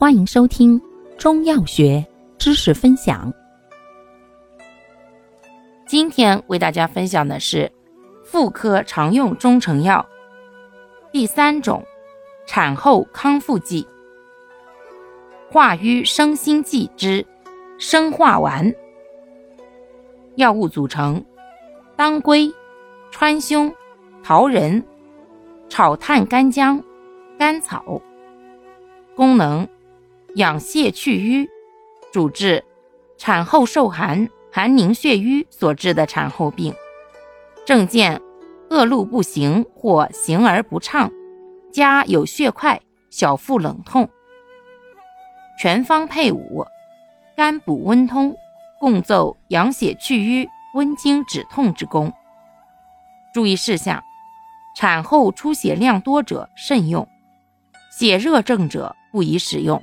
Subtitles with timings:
[0.00, 0.80] 欢迎收听
[1.18, 2.06] 中药学
[2.38, 3.34] 知识分享。
[5.88, 7.68] 今天为大家分享的是
[8.24, 10.06] 妇科常用中成药
[11.10, 11.84] 第三种
[12.46, 13.84] 产后康复剂——
[15.50, 17.26] 化瘀生心剂之
[17.76, 18.72] 生化丸。
[20.36, 21.20] 药物组成：
[21.96, 22.48] 当归、
[23.10, 23.74] 川芎、
[24.22, 24.80] 桃仁、
[25.68, 26.80] 炒炭干姜、
[27.36, 28.00] 甘草。
[29.16, 29.68] 功能。
[30.34, 31.48] 养血去瘀，
[32.12, 32.64] 主治
[33.16, 36.74] 产后受寒、寒凝血瘀所致的产后病。
[37.66, 38.20] 症见
[38.70, 41.10] 恶露不行或行而不畅，
[41.72, 42.80] 加有血块，
[43.10, 44.08] 小腹冷痛。
[45.60, 46.64] 全方配伍，
[47.36, 48.36] 甘补温通，
[48.78, 52.12] 共奏养血去瘀、温经止痛之功。
[53.34, 54.02] 注意事项：
[54.76, 57.06] 产后出血量多者慎用，
[57.90, 59.82] 血热症者不宜使用。